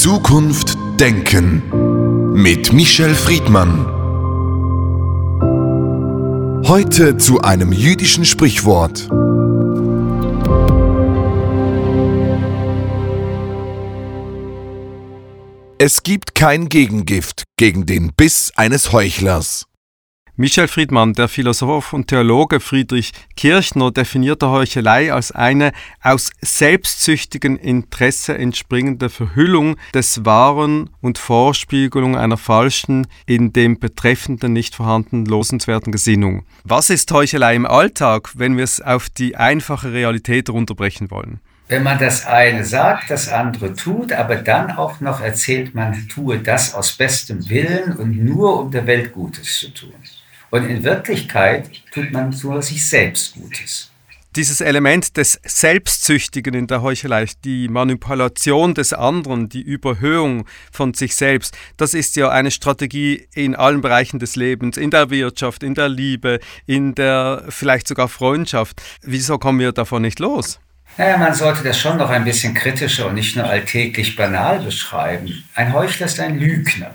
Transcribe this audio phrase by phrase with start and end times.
[0.00, 3.84] Zukunft denken mit Michel Friedmann.
[6.66, 9.10] Heute zu einem jüdischen Sprichwort.
[15.76, 19.66] Es gibt kein Gegengift gegen den Biss eines Heuchlers.
[20.40, 28.38] Michel Friedmann, der Philosoph und Theologe Friedrich Kirchner, definierte Heuchelei als eine aus selbstsüchtigen Interesse
[28.38, 36.46] entspringende Verhüllung des Wahren und Vorspiegelung einer falschen, in dem Betreffenden nicht vorhandenen losenswerten Gesinnung.
[36.64, 41.40] Was ist Heuchelei im Alltag, wenn wir es auf die einfache Realität runterbrechen wollen?
[41.68, 46.38] Wenn man das eine sagt, das andere tut, aber dann auch noch erzählt, man tue
[46.38, 49.92] das aus bestem Willen und nur um der Welt Gutes zu tun.
[50.50, 53.90] Und in Wirklichkeit tut man nur sich selbst Gutes.
[54.36, 61.16] Dieses Element des Selbstzüchtigen in der Heuchelei, die Manipulation des anderen, die Überhöhung von sich
[61.16, 65.74] selbst, das ist ja eine Strategie in allen Bereichen des Lebens, in der Wirtschaft, in
[65.74, 68.80] der Liebe, in der vielleicht sogar Freundschaft.
[69.02, 70.60] Wieso kommen wir davon nicht los?
[70.96, 75.42] Naja, man sollte das schon noch ein bisschen kritischer und nicht nur alltäglich banal beschreiben.
[75.56, 76.94] Ein Heuchler ist ein Lügner.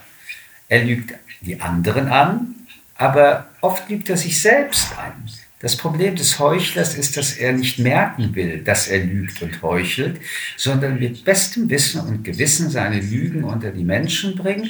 [0.69, 2.55] Er lügt die anderen an,
[2.97, 5.13] aber oft lügt er sich selbst an.
[5.59, 10.19] Das Problem des Heuchlers ist, dass er nicht merken will, dass er lügt und heuchelt,
[10.57, 14.69] sondern mit bestem Wissen und Gewissen seine Lügen unter die Menschen bringt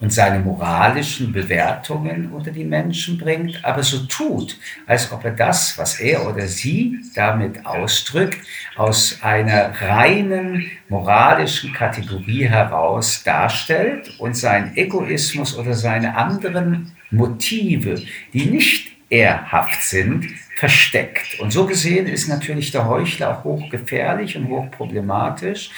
[0.00, 5.78] und seine moralischen Bewertungen unter die Menschen bringt, aber so tut, als ob er das,
[5.78, 8.38] was er oder sie damit ausdrückt,
[8.74, 18.46] aus einer reinen moralischen Kategorie heraus darstellt und seinen Egoismus oder seine anderen Motive, die
[18.46, 21.38] nicht ehrhaft sind, versteckt.
[21.38, 25.70] Und so gesehen ist natürlich der Heuchler auch hochgefährlich und hochproblematisch.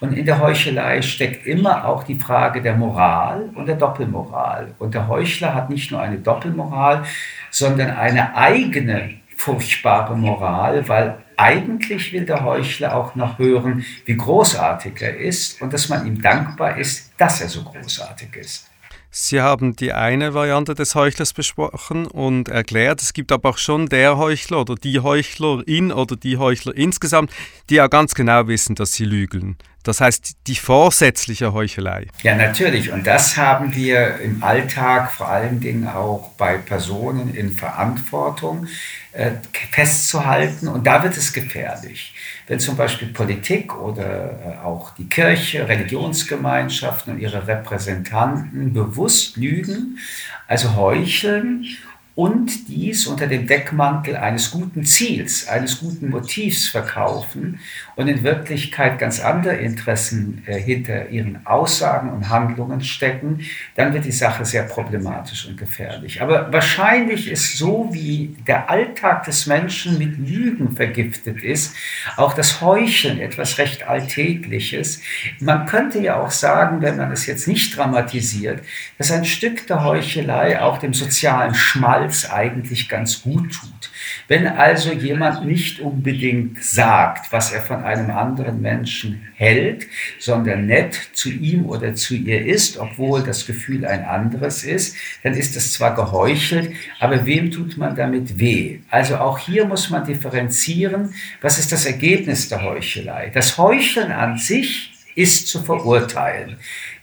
[0.00, 4.74] Und in der Heuchelei steckt immer auch die Frage der Moral und der Doppelmoral.
[4.78, 7.04] Und der Heuchler hat nicht nur eine Doppelmoral,
[7.50, 15.00] sondern eine eigene furchtbare Moral, weil eigentlich will der Heuchler auch noch hören, wie großartig
[15.00, 18.71] er ist und dass man ihm dankbar ist, dass er so großartig ist.
[19.14, 23.90] Sie haben die eine Variante des Heuchlers besprochen und erklärt, es gibt aber auch schon
[23.90, 27.30] der Heuchler oder die Heuchlerin oder die Heuchler insgesamt,
[27.68, 29.58] die ja ganz genau wissen, dass sie lügen.
[29.82, 32.06] Das heißt, die vorsätzliche Heuchelei.
[32.22, 32.92] Ja, natürlich.
[32.92, 38.66] Und das haben wir im Alltag vor allen Dingen auch bei Personen in Verantwortung
[39.12, 39.32] äh,
[39.70, 40.68] festzuhalten.
[40.68, 42.14] Und da wird es gefährlich
[42.46, 49.98] wenn zum Beispiel Politik oder äh, auch die Kirche, Religionsgemeinschaften und ihre Repräsentanten bewusst lügen,
[50.48, 51.64] also heucheln
[52.14, 57.58] und dies unter dem Deckmantel eines guten Ziels, eines guten Motivs verkaufen
[57.96, 63.40] und in Wirklichkeit ganz andere Interessen äh, hinter ihren Aussagen und Handlungen stecken,
[63.76, 66.20] dann wird die Sache sehr problematisch und gefährlich.
[66.20, 71.74] Aber wahrscheinlich ist so, wie der Alltag des Menschen mit Lügen vergiftet ist,
[72.16, 75.00] auch das Heucheln etwas recht Alltägliches.
[75.40, 78.60] Man könnte ja auch sagen, wenn man es jetzt nicht dramatisiert,
[78.98, 83.90] dass ein Stück der Heuchelei auch dem sozialen Schmal Hals eigentlich ganz gut tut.
[84.28, 89.86] Wenn also jemand nicht unbedingt sagt, was er von einem anderen Menschen hält,
[90.18, 95.34] sondern nett zu ihm oder zu ihr ist, obwohl das Gefühl ein anderes ist, dann
[95.34, 98.78] ist es zwar geheuchelt, aber wem tut man damit weh?
[98.90, 103.30] Also auch hier muss man differenzieren, was ist das Ergebnis der Heuchelei?
[103.34, 106.56] Das Heucheln an sich ist zu verurteilen.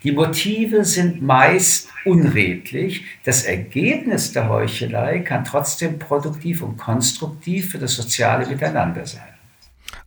[0.04, 3.04] Die Motive sind meist unredlich.
[3.26, 9.39] Das Ergebnis der Heuchelei kann trotzdem produktiv und konstruktiv für das soziale Miteinander sein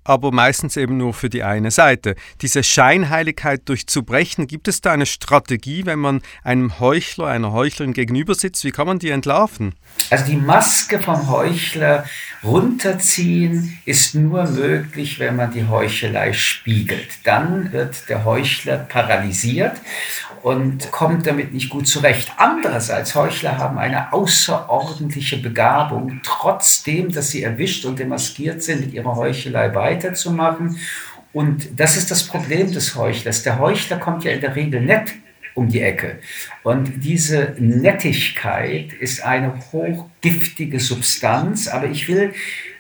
[0.05, 2.17] aber meistens eben nur für die eine Seite.
[2.41, 8.35] Diese Scheinheiligkeit durchzubrechen, gibt es da eine Strategie, wenn man einem Heuchler, einer Heuchlerin gegenüber
[8.35, 8.65] sitzt?
[8.65, 9.75] Wie kann man die entlarven?
[10.11, 12.05] Also die Maske vom Heuchler
[12.43, 17.09] runterziehen ist nur möglich, wenn man die Heuchelei spiegelt.
[17.25, 19.77] Dann wird der Heuchler paralysiert
[20.43, 22.33] und kommt damit nicht gut zurecht.
[22.37, 29.15] Andererseits, Heuchler haben eine außerordentliche Begabung, trotzdem, dass sie erwischt und demaskiert sind, mit ihrer
[29.15, 30.79] Heuchelei weiterzumachen.
[31.33, 33.43] Und das ist das Problem des Heuchlers.
[33.43, 35.15] Der Heuchler kommt ja in der Regel nett
[35.55, 36.19] um die Ecke.
[36.63, 41.69] Und diese Nettigkeit ist eine hochgiftige Substanz.
[41.69, 42.33] Aber ich will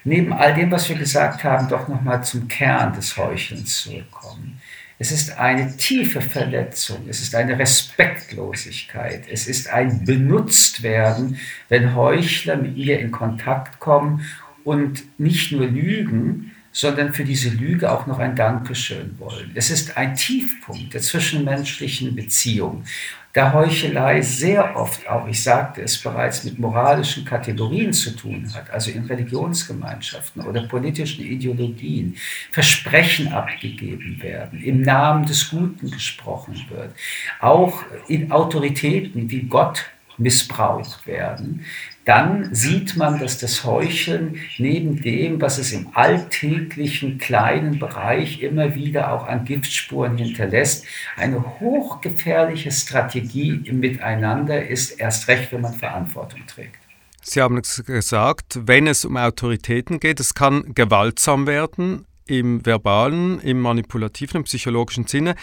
[0.04, 4.60] neben all dem, was wir gesagt haben, doch nochmal zum Kern des Heuchelns zurückkommen.
[4.98, 12.56] Es ist eine tiefe Verletzung, es ist eine Respektlosigkeit, es ist ein Benutztwerden, wenn Heuchler
[12.56, 14.24] mit mir in Kontakt kommen
[14.64, 19.50] und nicht nur lügen, sondern für diese Lüge auch noch ein Dankeschön wollen.
[19.54, 22.84] Es ist ein Tiefpunkt der zwischenmenschlichen Beziehung,
[23.32, 28.70] da Heuchelei sehr oft auch, ich sagte es bereits, mit moralischen Kategorien zu tun hat,
[28.70, 32.16] also in Religionsgemeinschaften oder politischen Ideologien,
[32.50, 36.94] Versprechen abgegeben werden, im Namen des Guten gesprochen wird,
[37.40, 39.86] auch in Autoritäten wie Gott
[40.18, 41.64] missbraucht werden,
[42.04, 48.74] dann sieht man, dass das Heucheln neben dem, was es im alltäglichen kleinen Bereich immer
[48.74, 50.84] wieder auch an Giftspuren hinterlässt,
[51.16, 56.78] eine hochgefährliche Strategie im Miteinander ist, erst recht, wenn man Verantwortung trägt.
[57.22, 63.60] Sie haben gesagt, wenn es um Autoritäten geht, es kann gewaltsam werden im verbalen, im
[63.60, 65.36] manipulativen, im psychologischen Sinne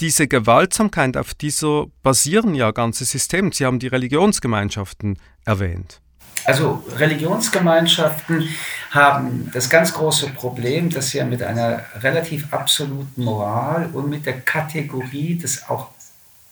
[0.00, 3.50] diese Gewaltsamkeit, auf dieser basieren ja ganze Systeme.
[3.52, 6.00] Sie haben die Religionsgemeinschaften erwähnt.
[6.44, 8.48] Also Religionsgemeinschaften
[8.90, 14.40] haben das ganz große Problem, dass sie mit einer relativ absoluten Moral und mit der
[14.40, 15.88] Kategorie des auch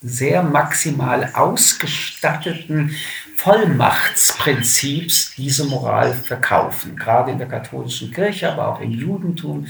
[0.07, 2.93] sehr maximal ausgestatteten
[3.35, 6.97] Vollmachtsprinzips diese Moral verkaufen.
[6.97, 9.67] Gerade in der katholischen Kirche, aber auch im Judentum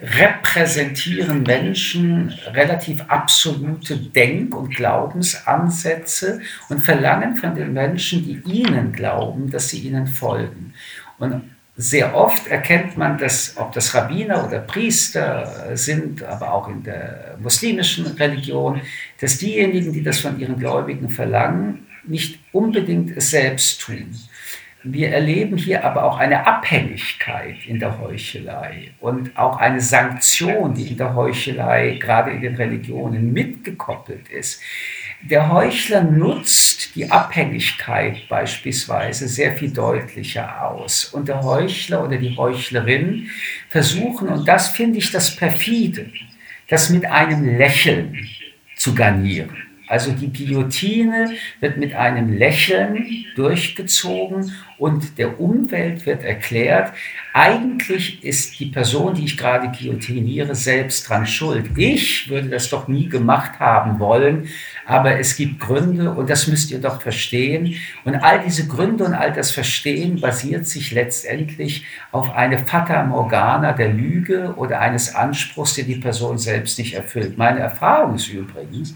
[0.00, 9.50] repräsentieren Menschen relativ absolute Denk- und Glaubensansätze und verlangen von den Menschen, die ihnen glauben,
[9.50, 10.74] dass sie ihnen folgen.
[11.18, 11.42] Und
[11.80, 17.38] sehr oft erkennt man, dass, ob das Rabbiner oder Priester sind, aber auch in der
[17.40, 18.82] muslimischen Religion,
[19.18, 24.14] dass diejenigen, die das von ihren Gläubigen verlangen, nicht unbedingt es selbst tun.
[24.82, 30.88] Wir erleben hier aber auch eine Abhängigkeit in der Heuchelei und auch eine Sanktion, die
[30.88, 34.62] in der Heuchelei, gerade in den Religionen, mitgekoppelt ist.
[35.22, 41.06] Der Heuchler nutzt die Abhängigkeit beispielsweise sehr viel deutlicher aus.
[41.06, 43.28] Und der Heuchler oder die Heuchlerin
[43.68, 46.10] versuchen, und das finde ich das perfide,
[46.68, 48.28] das mit einem Lächeln
[48.76, 49.69] zu garnieren.
[49.90, 56.92] Also die Guillotine wird mit einem Lächeln durchgezogen und der Umwelt wird erklärt,
[57.34, 61.76] eigentlich ist die Person, die ich gerade guillotiniere, selbst dran schuld.
[61.76, 64.48] Ich würde das doch nie gemacht haben wollen,
[64.86, 67.74] aber es gibt Gründe und das müsst ihr doch verstehen.
[68.04, 73.72] Und all diese Gründe und all das Verstehen basiert sich letztendlich auf eine Fata Morgana
[73.72, 77.36] der Lüge oder eines Anspruchs, den die Person selbst nicht erfüllt.
[77.36, 78.94] Meine Erfahrung ist übrigens,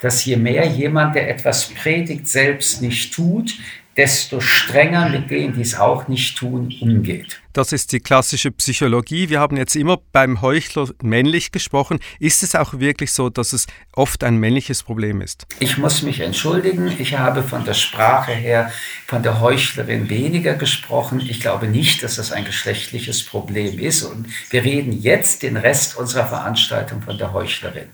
[0.00, 3.54] dass je mehr jemand, der etwas predigt, selbst nicht tut,
[3.98, 7.40] desto strenger mit denen, die es auch nicht tun, umgeht.
[7.52, 9.28] Das ist die klassische Psychologie.
[9.28, 11.98] Wir haben jetzt immer beim Heuchler männlich gesprochen.
[12.20, 15.46] Ist es auch wirklich so, dass es oft ein männliches Problem ist?
[15.58, 16.94] Ich muss mich entschuldigen.
[17.00, 18.70] Ich habe von der Sprache her
[19.08, 21.20] von der Heuchlerin weniger gesprochen.
[21.28, 24.04] Ich glaube nicht, dass das ein geschlechtliches Problem ist.
[24.04, 27.88] Und wir reden jetzt den Rest unserer Veranstaltung von der Heuchlerin.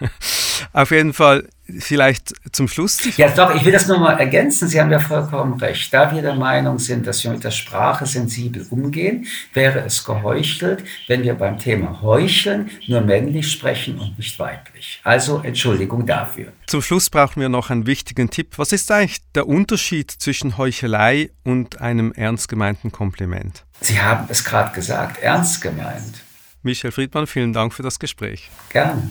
[0.72, 1.48] Auf jeden Fall
[1.78, 2.98] vielleicht zum Schluss.
[3.16, 4.68] Ja, doch, ich will das nur mal ergänzen.
[4.68, 5.92] Sie haben ja vollkommen recht.
[5.92, 10.84] Da wir der Meinung sind, dass wir mit der Sprache sensibel umgehen, wäre es geheuchelt,
[11.06, 15.00] wenn wir beim Thema Heucheln nur männlich sprechen und nicht weiblich.
[15.04, 16.52] Also Entschuldigung dafür.
[16.66, 18.58] Zum Schluss brauchen wir noch einen wichtigen Tipp.
[18.58, 23.64] Was ist eigentlich der Unterschied zwischen Heuchelei und einem ernst gemeinten Kompliment?
[23.80, 26.22] Sie haben es gerade gesagt, ernst gemeint.
[26.62, 28.50] Michel Friedmann, vielen Dank für das Gespräch.
[28.70, 29.10] Gerne.